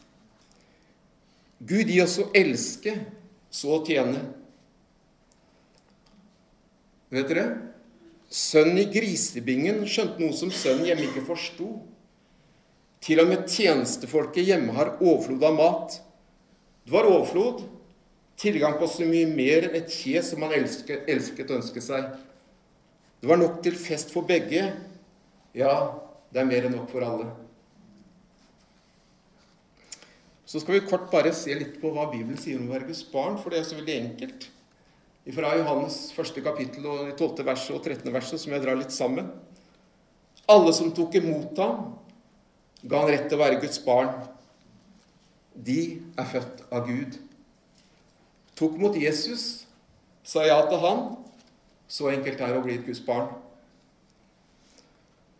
Gud 1.59 1.89
gi 1.89 2.01
oss 2.03 2.17
å 2.19 2.29
elske, 2.35 2.97
så 3.49 3.77
å 3.77 3.83
tjene. 3.87 4.19
Vet 7.13 7.29
dere? 7.31 7.45
Sønnen 8.31 8.81
i 8.81 8.87
grisebingen 8.91 9.83
skjønte 9.87 10.19
noe 10.19 10.35
som 10.35 10.51
sønnen 10.51 10.89
hjemme 10.89 11.07
ikke 11.07 11.23
forsto. 11.27 11.69
Til 13.05 13.21
og 13.21 13.29
med 13.29 13.45
tjenestefolket 13.51 14.47
hjemme 14.47 14.73
har 14.75 14.95
overflod 14.97 15.43
av 15.45 15.55
mat. 15.55 15.97
Det 16.85 16.93
var 16.93 17.07
overflod, 17.07 17.63
tilgang 18.37 18.75
på 18.79 18.89
så 18.89 19.05
mye 19.07 19.29
mer 19.29 19.69
enn 19.69 19.77
et 19.79 19.93
kje 19.93 20.23
som 20.25 20.43
han 20.43 20.55
elsket, 20.57 21.05
elsket 21.09 21.53
ønsket 21.55 21.85
seg. 21.85 22.09
Det 23.25 23.31
var 23.31 23.39
nok 23.41 23.55
til 23.65 23.73
fest 23.73 24.11
for 24.13 24.21
begge. 24.21 24.67
Ja, 25.57 25.71
det 26.29 26.43
er 26.43 26.45
mer 26.45 26.67
enn 26.67 26.75
nok 26.75 26.91
for 26.91 27.01
alle. 27.01 27.31
Så 30.45 30.61
skal 30.61 30.75
vi 30.75 30.81
kort 30.85 31.07
bare 31.09 31.31
se 31.33 31.55
litt 31.57 31.79
på 31.81 31.89
hva 31.95 32.05
Bibelen 32.11 32.37
sier 32.37 32.61
om 32.61 32.69
Guds 32.69 33.01
barn, 33.09 33.39
for 33.41 33.49
det 33.49 33.63
er 33.63 33.65
så 33.65 33.79
veldig 33.79 33.95
enkelt. 33.95 34.45
Fra 35.39 35.55
Johannes 35.57 35.97
første 36.13 36.45
kapittel 36.45 36.85
og 36.85 37.01
de 37.07 37.17
12. 37.17 37.41
verset 37.49 37.73
og 37.73 37.81
13. 37.81 38.13
verset, 38.13 38.43
som 38.45 38.53
jeg 38.53 38.61
drar 38.61 38.77
litt 38.77 38.93
sammen. 38.93 39.33
Alle 40.45 40.77
som 40.77 40.93
tok 40.93 41.17
imot 41.17 41.57
ham, 41.65 41.95
ga 42.85 43.01
han 43.07 43.09
rett 43.09 43.25
til 43.25 43.41
å 43.41 43.45
være 43.47 43.61
Guds 43.65 43.81
barn. 43.89 44.13
De 45.57 45.81
er 46.13 46.33
født 46.37 46.67
av 46.69 46.85
Gud. 46.93 47.17
Tok 48.53 48.77
mot 48.77 49.01
Jesus, 49.01 49.65
sa 50.21 50.45
ja 50.45 50.61
til 50.69 50.85
han. 50.85 51.07
Så 51.87 52.09
enkelt 52.09 52.41
er 52.41 52.53
det 52.53 52.59
å 52.59 52.65
bli 52.65 52.77
et 52.79 52.85
Guds 52.85 53.01
barn. 53.05 53.29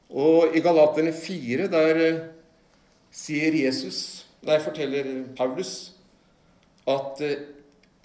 Og 0.10 0.56
i 0.56 0.62
Galaterne 0.64 1.14
4, 1.16 1.68
der 1.74 2.00
eh, 2.04 2.24
sier 3.16 3.56
Jesus 3.58 4.00
Der 4.46 4.62
forteller 4.62 5.26
Paulus 5.36 5.96
at 6.86 7.22
eh, 7.26 7.48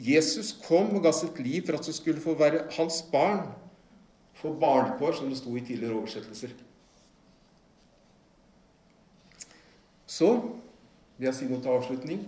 Jesus 0.00 0.54
kom 0.64 0.94
og 0.96 1.04
ga 1.04 1.12
sitt 1.12 1.36
liv 1.44 1.66
for 1.66 1.76
at 1.76 1.84
du 1.84 1.92
skulle 1.92 2.22
få 2.24 2.32
være 2.38 2.64
hans 2.78 3.02
barn. 3.12 3.44
Få 4.40 4.54
barnekår, 4.56 5.12
som 5.18 5.28
det 5.28 5.36
sto 5.36 5.52
i 5.52 5.60
tidligere 5.60 5.98
oversettelser. 5.98 6.54
Så 10.08 10.30
vil 11.18 11.28
jeg 11.28 11.36
si 11.36 11.48
noe 11.50 11.60
til 11.60 11.74
avslutning. 11.74 12.22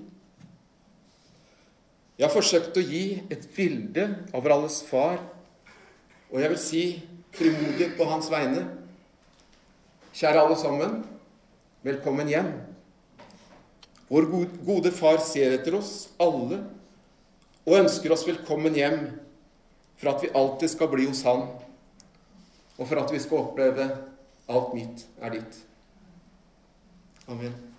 Jeg 2.19 2.27
har 2.29 2.35
forsøkt 2.35 2.77
å 2.77 2.85
gi 2.85 3.23
et 3.33 3.47
bilde 3.57 4.05
av 4.37 4.47
alles 4.53 4.83
far, 4.85 5.17
og 6.33 6.41
jeg 6.41 6.51
vil 6.53 6.61
si 6.61 6.85
frimodig 7.37 7.93
på 7.99 8.07
hans 8.09 8.31
vegne 8.33 8.65
Kjære 10.13 10.43
alle 10.43 10.57
sammen, 10.61 10.99
velkommen 11.81 12.29
hjem. 12.29 12.51
Vår 14.13 14.27
gode 14.67 14.91
far 14.93 15.17
ser 15.25 15.55
etter 15.57 15.79
oss 15.79 16.11
alle 16.21 16.59
og 17.63 17.79
ønsker 17.79 18.13
oss 18.13 18.27
velkommen 18.29 18.77
hjem 18.77 18.99
for 19.97 20.13
at 20.13 20.21
vi 20.27 20.35
alltid 20.37 20.75
skal 20.75 20.93
bli 20.93 21.09
hos 21.09 21.25
Han, 21.25 21.47
og 22.77 22.85
for 22.85 23.01
at 23.01 23.17
vi 23.17 23.25
skal 23.25 23.41
oppleve 23.41 23.89
alt 24.53 24.77
mitt 24.77 25.07
er 25.23 25.39
ditt. 25.39 25.61
Amen. 27.25 27.72